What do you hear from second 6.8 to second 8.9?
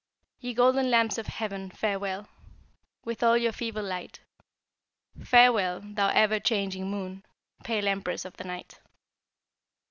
Moon, Pale empress of the Night.